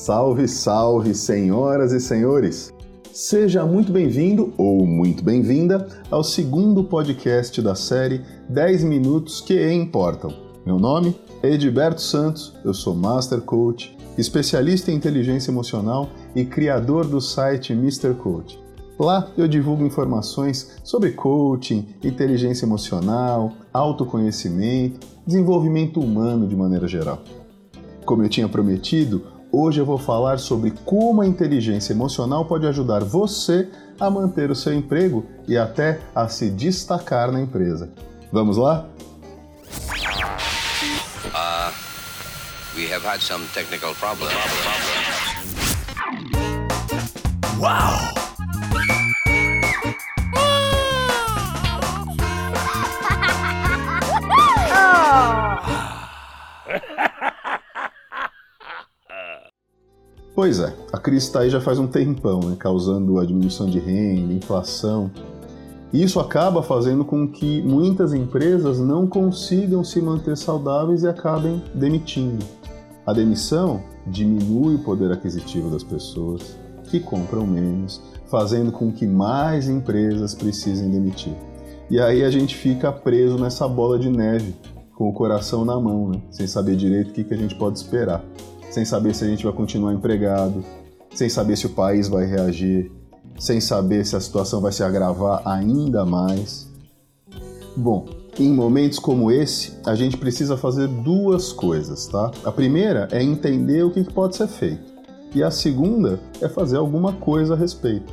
Salve, 0.00 0.48
salve, 0.48 1.14
senhoras 1.14 1.92
e 1.92 2.00
senhores! 2.00 2.72
Seja 3.12 3.66
muito 3.66 3.92
bem-vindo 3.92 4.50
ou 4.56 4.86
muito 4.86 5.22
bem-vinda 5.22 5.86
ao 6.10 6.24
segundo 6.24 6.82
podcast 6.82 7.60
da 7.60 7.74
série 7.74 8.22
10 8.48 8.84
Minutos 8.84 9.42
que 9.42 9.70
Importam. 9.70 10.32
Meu 10.64 10.78
nome 10.78 11.14
é 11.42 11.50
Edberto 11.50 12.00
Santos, 12.00 12.54
eu 12.64 12.72
sou 12.72 12.94
Master 12.94 13.42
Coach, 13.42 13.94
especialista 14.16 14.90
em 14.90 14.94
inteligência 14.94 15.50
emocional 15.50 16.08
e 16.34 16.46
criador 16.46 17.06
do 17.06 17.20
site 17.20 17.74
Mr. 17.74 18.14
Coach. 18.14 18.58
Lá 18.98 19.28
eu 19.36 19.46
divulgo 19.46 19.84
informações 19.84 20.78
sobre 20.82 21.10
coaching, 21.10 21.88
inteligência 22.02 22.64
emocional, 22.64 23.52
autoconhecimento, 23.70 25.06
desenvolvimento 25.26 26.00
humano 26.00 26.48
de 26.48 26.56
maneira 26.56 26.88
geral. 26.88 27.22
Como 28.06 28.22
eu 28.22 28.30
tinha 28.30 28.48
prometido, 28.48 29.39
hoje 29.52 29.80
eu 29.80 29.86
vou 29.86 29.98
falar 29.98 30.38
sobre 30.38 30.72
como 30.84 31.22
a 31.22 31.26
inteligência 31.26 31.92
emocional 31.92 32.44
pode 32.44 32.66
ajudar 32.66 33.02
você 33.02 33.68
a 33.98 34.08
manter 34.10 34.50
o 34.50 34.54
seu 34.54 34.72
emprego 34.72 35.26
e 35.46 35.56
até 35.56 36.00
a 36.14 36.28
se 36.28 36.50
destacar 36.50 37.30
na 37.30 37.40
empresa. 37.40 37.90
Vamos 38.32 38.56
lá? 38.56 38.86
Uh, 41.34 41.72
we 42.76 42.90
have 42.92 43.04
had 43.04 43.20
some 43.20 43.44
technical 43.52 43.94
problems. 43.94 44.32
Wow! 47.58 48.19
Pois 60.34 60.60
é, 60.60 60.72
a 60.92 60.98
crise 60.98 61.26
está 61.26 61.40
aí 61.40 61.50
já 61.50 61.60
faz 61.60 61.78
um 61.78 61.88
tempão, 61.88 62.40
né, 62.40 62.56
causando 62.58 63.18
a 63.18 63.26
diminuição 63.26 63.68
de 63.68 63.80
renda, 63.80 64.32
inflação. 64.32 65.10
E 65.92 66.02
isso 66.02 66.20
acaba 66.20 66.62
fazendo 66.62 67.04
com 67.04 67.26
que 67.26 67.60
muitas 67.62 68.14
empresas 68.14 68.78
não 68.78 69.08
consigam 69.08 69.82
se 69.82 70.00
manter 70.00 70.36
saudáveis 70.36 71.02
e 71.02 71.08
acabem 71.08 71.60
demitindo. 71.74 72.44
A 73.04 73.12
demissão 73.12 73.82
diminui 74.06 74.76
o 74.76 74.78
poder 74.78 75.10
aquisitivo 75.10 75.68
das 75.68 75.82
pessoas, 75.82 76.56
que 76.84 77.00
compram 77.00 77.44
menos, 77.44 78.00
fazendo 78.28 78.70
com 78.70 78.92
que 78.92 79.06
mais 79.06 79.68
empresas 79.68 80.32
precisem 80.32 80.90
demitir. 80.90 81.34
E 81.90 82.00
aí 82.00 82.22
a 82.22 82.30
gente 82.30 82.54
fica 82.54 82.92
preso 82.92 83.36
nessa 83.36 83.66
bola 83.66 83.98
de 83.98 84.08
neve, 84.08 84.54
com 84.94 85.08
o 85.08 85.12
coração 85.12 85.64
na 85.64 85.78
mão, 85.80 86.08
né? 86.08 86.22
sem 86.30 86.46
saber 86.46 86.76
direito 86.76 87.10
o 87.10 87.12
que, 87.12 87.24
que 87.24 87.34
a 87.34 87.36
gente 87.36 87.56
pode 87.56 87.78
esperar 87.78 88.24
sem 88.70 88.84
saber 88.84 89.14
se 89.14 89.24
a 89.24 89.28
gente 89.28 89.44
vai 89.44 89.52
continuar 89.52 89.92
empregado, 89.92 90.64
sem 91.14 91.28
saber 91.28 91.56
se 91.56 91.66
o 91.66 91.70
país 91.70 92.08
vai 92.08 92.24
reagir, 92.24 92.90
sem 93.38 93.60
saber 93.60 94.06
se 94.06 94.16
a 94.16 94.20
situação 94.20 94.60
vai 94.60 94.72
se 94.72 94.82
agravar 94.82 95.42
ainda 95.44 96.06
mais. 96.06 96.68
Bom, 97.76 98.06
em 98.38 98.52
momentos 98.52 98.98
como 98.98 99.30
esse, 99.30 99.72
a 99.84 99.94
gente 99.94 100.16
precisa 100.16 100.56
fazer 100.56 100.86
duas 100.86 101.52
coisas, 101.52 102.06
tá? 102.06 102.30
A 102.44 102.52
primeira 102.52 103.08
é 103.10 103.22
entender 103.22 103.82
o 103.82 103.90
que 103.90 104.04
pode 104.04 104.36
ser 104.36 104.46
feito, 104.46 104.90
e 105.34 105.42
a 105.42 105.50
segunda 105.50 106.20
é 106.40 106.48
fazer 106.48 106.76
alguma 106.76 107.12
coisa 107.12 107.54
a 107.54 107.56
respeito. 107.56 108.12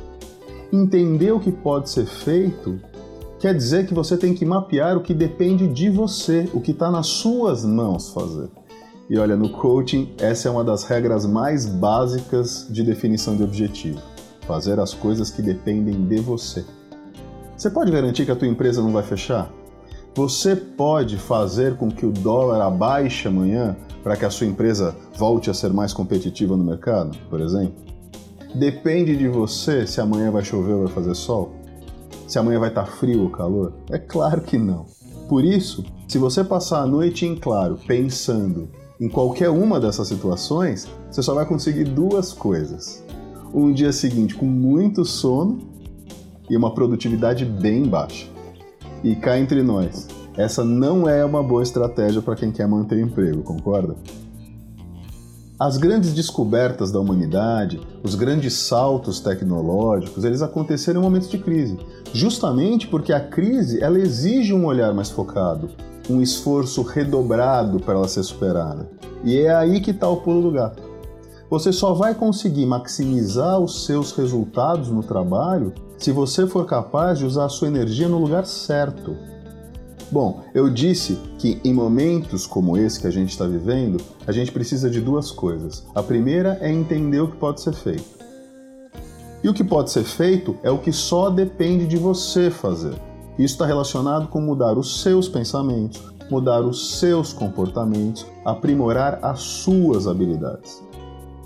Entender 0.72 1.32
o 1.32 1.40
que 1.40 1.52
pode 1.52 1.88
ser 1.88 2.04
feito 2.04 2.78
quer 3.38 3.54
dizer 3.54 3.86
que 3.86 3.94
você 3.94 4.16
tem 4.16 4.34
que 4.34 4.44
mapear 4.44 4.96
o 4.96 5.00
que 5.00 5.14
depende 5.14 5.68
de 5.68 5.88
você, 5.88 6.48
o 6.52 6.60
que 6.60 6.72
está 6.72 6.90
nas 6.90 7.06
suas 7.06 7.64
mãos 7.64 8.10
fazer. 8.10 8.48
E 9.10 9.18
olha, 9.18 9.36
no 9.36 9.48
coaching, 9.48 10.12
essa 10.18 10.48
é 10.48 10.50
uma 10.50 10.62
das 10.62 10.84
regras 10.84 11.24
mais 11.24 11.64
básicas 11.64 12.66
de 12.68 12.82
definição 12.82 13.36
de 13.36 13.42
objetivo: 13.42 14.00
fazer 14.46 14.78
as 14.78 14.92
coisas 14.92 15.30
que 15.30 15.40
dependem 15.40 16.06
de 16.06 16.20
você. 16.20 16.62
Você 17.56 17.70
pode 17.70 17.90
garantir 17.90 18.26
que 18.26 18.30
a 18.30 18.36
tua 18.36 18.46
empresa 18.46 18.82
não 18.82 18.92
vai 18.92 19.02
fechar? 19.02 19.50
Você 20.14 20.54
pode 20.54 21.16
fazer 21.16 21.76
com 21.76 21.90
que 21.90 22.04
o 22.04 22.12
dólar 22.12 22.60
abaixe 22.60 23.28
amanhã 23.28 23.76
para 24.02 24.16
que 24.16 24.26
a 24.26 24.30
sua 24.30 24.46
empresa 24.46 24.94
volte 25.16 25.48
a 25.48 25.54
ser 25.54 25.72
mais 25.72 25.92
competitiva 25.92 26.56
no 26.56 26.64
mercado, 26.64 27.16
por 27.30 27.40
exemplo? 27.40 27.74
Depende 28.54 29.16
de 29.16 29.26
você 29.26 29.86
se 29.86 30.00
amanhã 30.00 30.30
vai 30.30 30.44
chover 30.44 30.72
ou 30.72 30.84
vai 30.84 30.92
fazer 30.92 31.14
sol? 31.14 31.52
Se 32.26 32.38
amanhã 32.38 32.58
vai 32.58 32.68
estar 32.68 32.84
tá 32.84 32.90
frio 32.90 33.22
ou 33.22 33.30
calor? 33.30 33.72
É 33.90 33.98
claro 33.98 34.42
que 34.42 34.58
não. 34.58 34.86
Por 35.28 35.44
isso, 35.44 35.84
se 36.06 36.18
você 36.18 36.44
passar 36.44 36.82
a 36.82 36.86
noite 36.86 37.24
em 37.24 37.34
claro 37.34 37.78
pensando 37.86 38.68
em 39.00 39.08
qualquer 39.08 39.48
uma 39.48 39.78
dessas 39.78 40.08
situações, 40.08 40.88
você 41.08 41.22
só 41.22 41.32
vai 41.32 41.46
conseguir 41.46 41.84
duas 41.84 42.32
coisas. 42.32 43.04
Um 43.54 43.72
dia 43.72 43.92
seguinte 43.92 44.34
com 44.34 44.44
muito 44.44 45.04
sono 45.04 45.58
e 46.50 46.56
uma 46.56 46.74
produtividade 46.74 47.44
bem 47.44 47.84
baixa. 47.84 48.26
E 49.04 49.14
cá 49.14 49.38
entre 49.38 49.62
nós, 49.62 50.08
essa 50.36 50.64
não 50.64 51.08
é 51.08 51.24
uma 51.24 51.42
boa 51.42 51.62
estratégia 51.62 52.20
para 52.20 52.34
quem 52.34 52.50
quer 52.50 52.66
manter 52.66 52.98
emprego, 52.98 53.42
concorda? 53.42 53.94
As 55.60 55.76
grandes 55.76 56.12
descobertas 56.12 56.90
da 56.92 57.00
humanidade, 57.00 57.80
os 58.02 58.14
grandes 58.14 58.54
saltos 58.54 59.20
tecnológicos, 59.20 60.24
eles 60.24 60.42
aconteceram 60.42 61.00
em 61.00 61.04
momentos 61.04 61.28
de 61.28 61.38
crise, 61.38 61.78
justamente 62.12 62.86
porque 62.86 63.12
a 63.12 63.20
crise 63.20 63.82
ela 63.82 63.98
exige 63.98 64.52
um 64.52 64.66
olhar 64.66 64.92
mais 64.94 65.10
focado, 65.10 65.70
um 66.08 66.22
esforço 66.22 66.82
redobrado 66.82 67.80
para 67.80 67.94
ela 67.94 68.08
ser 68.08 68.22
superada. 68.22 68.88
E 69.24 69.38
é 69.38 69.54
aí 69.54 69.80
que 69.80 69.90
está 69.90 70.08
o 70.08 70.18
pulo 70.18 70.42
do 70.42 70.50
gato. 70.50 70.82
Você 71.50 71.72
só 71.72 71.94
vai 71.94 72.14
conseguir 72.14 72.66
maximizar 72.66 73.58
os 73.58 73.86
seus 73.86 74.12
resultados 74.12 74.88
no 74.88 75.02
trabalho 75.02 75.72
se 75.96 76.12
você 76.12 76.46
for 76.46 76.66
capaz 76.66 77.18
de 77.18 77.24
usar 77.24 77.46
a 77.46 77.48
sua 77.48 77.68
energia 77.68 78.08
no 78.08 78.18
lugar 78.18 78.46
certo. 78.46 79.16
Bom, 80.10 80.42
eu 80.54 80.70
disse 80.70 81.18
que 81.38 81.60
em 81.64 81.72
momentos 81.72 82.46
como 82.46 82.76
esse 82.76 83.00
que 83.00 83.06
a 83.06 83.10
gente 83.10 83.30
está 83.30 83.46
vivendo, 83.46 83.98
a 84.26 84.32
gente 84.32 84.52
precisa 84.52 84.88
de 84.88 85.00
duas 85.00 85.30
coisas. 85.30 85.84
A 85.94 86.02
primeira 86.02 86.58
é 86.60 86.72
entender 86.72 87.20
o 87.20 87.28
que 87.28 87.36
pode 87.36 87.60
ser 87.60 87.74
feito. 87.74 88.18
E 89.42 89.48
o 89.48 89.54
que 89.54 89.62
pode 89.62 89.90
ser 89.90 90.04
feito 90.04 90.56
é 90.62 90.70
o 90.70 90.78
que 90.78 90.92
só 90.92 91.30
depende 91.30 91.86
de 91.86 91.96
você 91.96 92.50
fazer. 92.50 93.07
Isso 93.38 93.54
está 93.54 93.66
relacionado 93.66 94.26
com 94.26 94.40
mudar 94.40 94.76
os 94.76 95.00
seus 95.00 95.28
pensamentos, 95.28 96.02
mudar 96.28 96.60
os 96.60 96.98
seus 96.98 97.32
comportamentos, 97.32 98.26
aprimorar 98.44 99.20
as 99.22 99.40
suas 99.40 100.08
habilidades. 100.08 100.82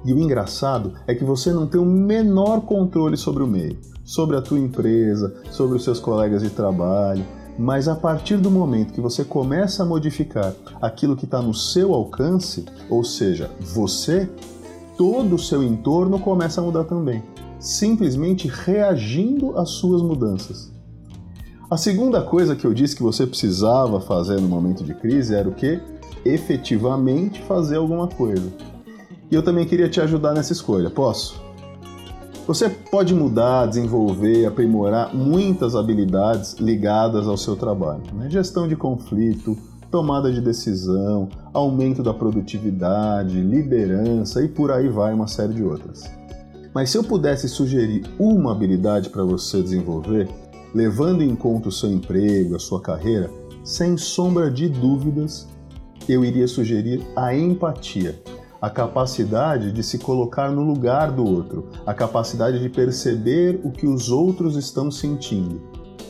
E 0.05 0.13
o 0.13 0.19
engraçado 0.19 0.95
é 1.07 1.15
que 1.15 1.23
você 1.23 1.53
não 1.53 1.67
tem 1.67 1.81
o 1.81 1.85
menor 1.85 2.63
controle 2.63 3.17
sobre 3.17 3.43
o 3.43 3.47
meio, 3.47 3.79
sobre 4.05 4.37
a 4.37 4.43
tua 4.43 4.59
empresa, 4.59 5.35
sobre 5.51 5.77
os 5.77 5.85
seus 5.85 6.01
colegas 6.01 6.43
de 6.43 6.51
trabalho, 6.51 7.25
mas 7.59 7.87
a 7.87 7.95
partir 7.95 8.39
do 8.39 8.51
momento 8.51 8.95
que 8.95 9.01
você 9.01 9.23
começa 9.25 9.83
a 9.83 9.87
modificar 9.87 10.55
aquilo 10.81 11.15
que 11.15 11.27
está 11.27 11.43
no 11.43 11.53
seu 11.53 11.93
alcance, 11.93 12.65
ou 12.89 13.05
seja, 13.05 13.51
você, 13.61 14.29
todo 14.97 15.37
o 15.37 15.39
seu 15.39 15.63
entorno 15.63 16.19
começa 16.19 16.61
a 16.61 16.65
mudar 16.65 16.85
também, 16.85 17.23
simplesmente 17.61 18.49
reagindo 18.49 19.57
às 19.59 19.69
suas 19.71 20.03
mudanças. 20.03 20.73
A 21.73 21.77
segunda 21.79 22.21
coisa 22.21 22.55
que 22.55 22.67
eu 22.67 22.75
disse 22.75 22.95
que 22.95 23.03
você 23.03 23.27
precisava 23.27 23.99
fazer 23.99 24.39
no 24.39 24.47
momento 24.47 24.85
de 24.85 24.93
crise 24.93 25.35
era 25.35 25.49
o 25.49 25.55
que? 25.55 25.81
Efetivamente 26.23 27.41
fazer 27.45 27.77
alguma 27.77 28.07
coisa. 28.07 28.47
E 29.31 29.35
eu 29.35 29.43
também 29.43 29.65
queria 29.65 29.89
te 29.89 29.99
ajudar 29.99 30.35
nessa 30.35 30.53
escolha, 30.53 30.91
posso? 30.91 31.43
Você 32.47 32.69
pode 32.69 33.15
mudar, 33.15 33.65
desenvolver, 33.65 34.45
aprimorar 34.45 35.17
muitas 35.17 35.75
habilidades 35.75 36.57
ligadas 36.61 37.27
ao 37.27 37.39
seu 37.39 37.57
trabalho. 37.57 38.03
Né? 38.13 38.29
Gestão 38.29 38.69
de 38.69 38.77
conflito, 38.77 39.57
tomada 39.91 40.31
de 40.31 40.43
decisão, 40.43 41.27
aumento 41.55 42.03
da 42.03 42.13
produtividade, 42.13 43.41
liderança 43.41 44.45
e 44.45 44.49
por 44.49 44.71
aí 44.71 44.91
vai 44.91 45.15
uma 45.15 45.27
série 45.27 45.55
de 45.55 45.65
outras. 45.65 46.05
Mas 46.75 46.91
se 46.91 46.99
eu 46.99 47.03
pudesse 47.03 47.49
sugerir 47.49 48.05
uma 48.19 48.53
habilidade 48.53 49.09
para 49.09 49.25
você 49.25 49.63
desenvolver, 49.63 50.29
levando 50.75 51.23
em 51.23 51.35
conta 51.35 51.69
o 51.69 51.73
seu 51.73 51.91
emprego, 51.91 52.57
a 52.57 52.59
sua 52.59 52.81
carreira, 52.81 53.31
sem 53.65 53.97
sombra 53.97 54.51
de 54.51 54.69
dúvidas, 54.69 55.49
eu 56.09 56.25
iria 56.25 56.49
sugerir 56.49 57.03
a 57.15 57.35
empatia, 57.35 58.21
a 58.61 58.69
capacidade 58.71 59.73
de 59.73 59.83
se 59.83 59.99
colocar 59.99 60.51
no 60.51 60.63
lugar 60.63 61.13
do 61.13 61.25
outro, 61.25 61.69
a 61.87 61.93
capacidade 61.93 62.61
de 62.61 62.69
perceber 62.69 63.61
o 63.63 63.71
que 63.71 63.87
os 63.87 64.11
outros 64.11 64.57
estão 64.57 64.91
sentindo. 64.91 65.61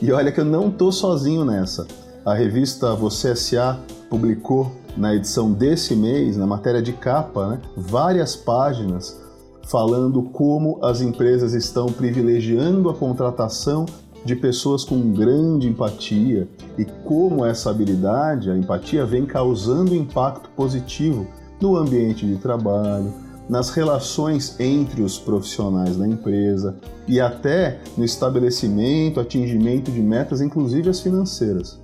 E 0.00 0.10
olha 0.12 0.32
que 0.32 0.40
eu 0.40 0.44
não 0.44 0.68
estou 0.68 0.90
sozinho 0.90 1.44
nessa. 1.44 1.86
A 2.24 2.34
revista 2.34 2.94
Você 2.94 3.34
SA 3.34 3.78
publicou 4.08 4.70
na 4.96 5.14
edição 5.14 5.52
desse 5.52 5.94
mês, 5.96 6.36
na 6.36 6.46
matéria 6.46 6.82
de 6.82 6.92
capa, 6.92 7.48
né, 7.48 7.60
várias 7.76 8.36
páginas 8.36 9.20
falando 9.64 10.22
como 10.22 10.78
as 10.82 11.00
empresas 11.00 11.54
estão 11.54 11.86
privilegiando 11.86 12.90
a 12.90 12.94
contratação 12.94 13.86
de 14.24 14.36
pessoas 14.36 14.84
com 14.84 15.12
grande 15.12 15.68
empatia 15.68 16.48
e 16.78 16.84
como 16.84 17.44
essa 17.44 17.70
habilidade, 17.70 18.50
a 18.50 18.56
empatia, 18.56 19.04
vem 19.04 19.26
causando 19.26 19.94
impacto 19.94 20.48
positivo 20.50 21.26
no 21.60 21.76
ambiente 21.76 22.26
de 22.26 22.36
trabalho, 22.36 23.12
nas 23.48 23.70
relações 23.70 24.58
entre 24.60 25.02
os 25.02 25.18
profissionais 25.18 25.96
da 25.96 26.06
empresa 26.06 26.76
e 27.06 27.20
até 27.20 27.80
no 27.96 28.04
estabelecimento, 28.04 29.20
atingimento 29.20 29.90
de 29.90 30.00
metas, 30.00 30.40
inclusive 30.40 30.88
as 30.88 31.00
financeiras. 31.00 31.80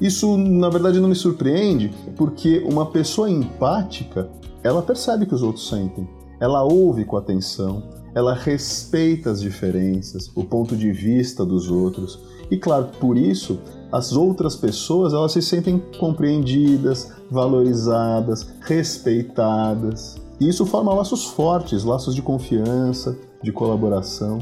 Isso, 0.00 0.36
na 0.36 0.68
verdade, 0.68 1.00
não 1.00 1.08
me 1.08 1.14
surpreende, 1.14 1.92
porque 2.16 2.58
uma 2.60 2.86
pessoa 2.86 3.28
empática, 3.28 4.28
ela 4.62 4.80
percebe 4.80 5.26
que 5.26 5.34
os 5.34 5.42
outros 5.42 5.68
sentem, 5.68 6.08
ela 6.38 6.62
ouve 6.62 7.04
com 7.04 7.16
atenção, 7.16 7.82
ela 8.18 8.34
respeita 8.34 9.30
as 9.30 9.40
diferenças, 9.40 10.28
o 10.34 10.42
ponto 10.42 10.76
de 10.76 10.90
vista 10.90 11.46
dos 11.46 11.70
outros. 11.70 12.18
E 12.50 12.56
claro, 12.56 12.88
por 12.98 13.16
isso, 13.16 13.60
as 13.92 14.12
outras 14.12 14.56
pessoas, 14.56 15.12
elas 15.12 15.30
se 15.30 15.40
sentem 15.40 15.80
compreendidas, 16.00 17.12
valorizadas, 17.30 18.44
respeitadas. 18.62 20.16
E 20.40 20.48
isso 20.48 20.66
forma 20.66 20.92
laços 20.92 21.26
fortes, 21.26 21.84
laços 21.84 22.12
de 22.12 22.20
confiança, 22.20 23.16
de 23.40 23.52
colaboração. 23.52 24.40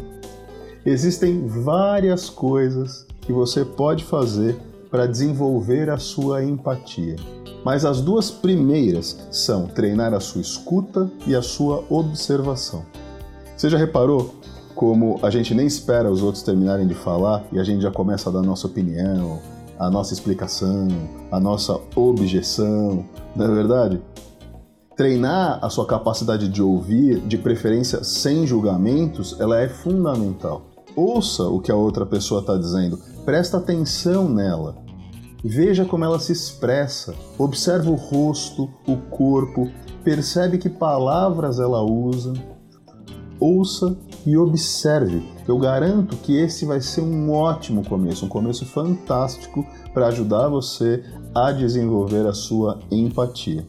Existem 0.83 1.47
várias 1.47 2.31
coisas 2.31 3.07
que 3.21 3.33
você 3.33 3.63
pode 3.63 4.05
fazer 4.05 4.57
para 4.91 5.07
desenvolver 5.07 5.91
a 5.91 5.99
sua 5.99 6.43
empatia. 6.43 7.17
Mas 7.63 7.85
as 7.85 8.01
duas 8.01 8.31
primeiras 8.31 9.29
são 9.31 9.67
treinar 9.67 10.15
a 10.15 10.21
sua 10.21 10.41
escuta 10.41 11.11
e 11.27 11.35
a 11.35 11.43
sua 11.43 11.85
observação. 11.91 12.83
Você 13.57 13.71
já 13.71 13.79
reparou 13.79 14.35
como 14.75 15.19
a 15.23 15.31
gente 15.31 15.55
nem 15.55 15.67
espera 15.67 16.11
os 16.11 16.23
outros 16.23 16.43
terminarem 16.43 16.87
de 16.87 16.95
falar 16.95 17.43
e 17.51 17.59
a 17.59 17.65
gente 17.65 17.81
já 17.81 17.91
começa 17.91 18.29
a 18.29 18.33
dar 18.33 18.41
a 18.41 18.43
nossa 18.43 18.67
opinião, 18.67 19.41
a 19.79 19.89
nossa 19.89 20.13
explicação, 20.13 20.89
a 21.33 21.41
nossa 21.41 21.81
objeção, 21.95 23.03
não 23.35 23.47
é 23.47 23.49
verdade? 23.49 24.03
Treinar 24.95 25.59
a 25.63 25.71
sua 25.71 25.87
capacidade 25.87 26.49
de 26.49 26.63
ouvir, 26.63 27.21
de 27.21 27.39
preferência 27.39 28.05
sem 28.05 28.47
julgamentos, 28.47 29.41
ela 29.41 29.59
é 29.59 29.69
fundamental. 29.69 30.67
Ouça 30.95 31.45
o 31.45 31.59
que 31.59 31.73
a 31.73 31.77
outra 31.77 32.05
pessoa 32.05 32.43
está 32.43 32.59
dizendo, 32.59 32.99
presta 33.25 33.57
atenção 33.57 34.29
nela. 34.29 34.77
Veja 35.43 35.87
como 35.87 36.05
ela 36.05 36.19
se 36.19 36.33
expressa, 36.33 37.15
observa 37.39 37.91
o 37.91 37.95
rosto, 37.95 38.69
o 38.87 38.97
corpo, 38.97 39.71
percebe 40.05 40.59
que 40.59 40.69
palavras 40.69 41.59
ela 41.59 41.83
usa, 41.83 42.35
ouça 43.41 43.97
e 44.27 44.37
observe. 44.37 45.23
Eu 45.47 45.59
garanto 45.59 46.17
que 46.17 46.37
esse 46.37 46.65
vai 46.65 46.81
ser 46.81 47.03
um 47.03 47.33
ótimo 47.33 47.85
começo, 47.85 48.27
um 48.27 48.29
começo 48.29 48.65
fantástico 48.67 49.65
para 49.95 50.09
ajudar 50.09 50.49
você 50.49 51.03
a 51.35 51.53
desenvolver 51.53 52.27
a 52.27 52.33
sua 52.33 52.81
empatia. 52.91 53.67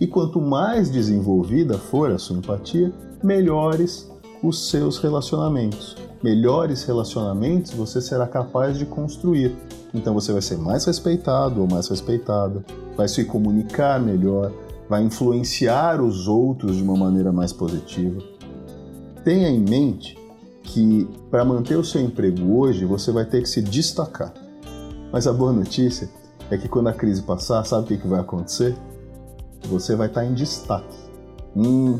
E 0.00 0.06
quanto 0.06 0.40
mais 0.40 0.90
desenvolvida 0.90 1.76
for 1.76 2.10
a 2.10 2.18
sua 2.18 2.38
empatia, 2.38 2.92
melhores 3.22 4.10
os 4.42 4.70
seus 4.70 4.98
relacionamentos. 4.98 5.96
Melhores 6.22 6.84
relacionamentos 6.84 7.72
você 7.72 8.00
será 8.00 8.26
capaz 8.26 8.78
de 8.78 8.86
construir. 8.86 9.54
Então 9.92 10.14
você 10.14 10.32
vai 10.32 10.42
ser 10.42 10.56
mais 10.56 10.84
respeitado 10.84 11.60
ou 11.60 11.68
mais 11.68 11.88
respeitada, 11.88 12.64
vai 12.96 13.08
se 13.08 13.24
comunicar 13.24 14.00
melhor, 14.00 14.52
vai 14.88 15.02
influenciar 15.02 16.00
os 16.00 16.28
outros 16.28 16.76
de 16.76 16.82
uma 16.82 16.96
maneira 16.96 17.32
mais 17.32 17.52
positiva. 17.52 18.22
Tenha 19.24 19.48
em 19.48 19.60
mente 19.60 20.18
que 20.62 21.08
para 21.30 21.44
manter 21.44 21.76
o 21.76 21.84
seu 21.84 22.00
emprego 22.00 22.58
hoje 22.58 22.84
você 22.84 23.12
vai 23.12 23.24
ter 23.24 23.42
que 23.42 23.48
se 23.48 23.60
destacar. 23.60 24.32
Mas 25.12 25.26
a 25.26 25.32
boa 25.32 25.52
notícia 25.52 26.08
é 26.50 26.56
que 26.56 26.68
quando 26.68 26.88
a 26.88 26.92
crise 26.92 27.22
passar, 27.22 27.64
sabe 27.64 27.94
o 27.94 27.98
que 27.98 28.08
vai 28.08 28.20
acontecer? 28.20 28.74
Você 29.68 29.94
vai 29.94 30.08
estar 30.08 30.24
em 30.24 30.32
destaque. 30.32 30.96
Hum, 31.54 31.98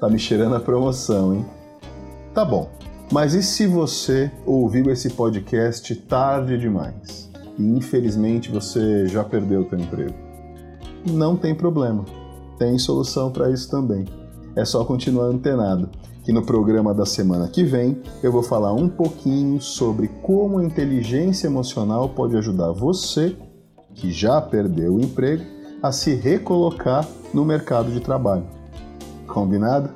tá 0.00 0.08
me 0.08 0.18
cheirando 0.18 0.56
a 0.56 0.60
promoção, 0.60 1.34
hein? 1.34 1.46
Tá 2.34 2.44
bom. 2.44 2.68
Mas 3.10 3.32
e 3.32 3.42
se 3.42 3.66
você 3.66 4.30
ouviu 4.44 4.90
esse 4.90 5.10
podcast 5.10 5.94
tarde 5.94 6.58
demais 6.58 7.30
e 7.58 7.62
infelizmente 7.62 8.50
você 8.50 9.06
já 9.06 9.24
perdeu 9.24 9.62
o 9.62 9.68
seu 9.68 9.78
emprego? 9.78 10.14
Não 11.10 11.34
tem 11.34 11.54
problema. 11.54 12.04
Tem 12.58 12.78
solução 12.78 13.30
para 13.30 13.50
isso 13.50 13.70
também. 13.70 14.04
É 14.54 14.64
só 14.64 14.84
continuar 14.84 15.26
antenado 15.26 15.88
que 16.28 16.32
no 16.34 16.42
programa 16.42 16.92
da 16.92 17.06
semana 17.06 17.48
que 17.48 17.64
vem 17.64 18.02
eu 18.22 18.30
vou 18.30 18.42
falar 18.42 18.74
um 18.74 18.86
pouquinho 18.86 19.62
sobre 19.62 20.08
como 20.20 20.58
a 20.58 20.62
inteligência 20.62 21.46
emocional 21.46 22.10
pode 22.10 22.36
ajudar 22.36 22.70
você, 22.70 23.34
que 23.94 24.12
já 24.12 24.38
perdeu 24.38 24.96
o 24.96 25.00
emprego, 25.00 25.42
a 25.82 25.90
se 25.90 26.14
recolocar 26.14 27.08
no 27.32 27.46
mercado 27.46 27.90
de 27.90 28.00
trabalho. 28.00 28.44
Combinado? 29.26 29.88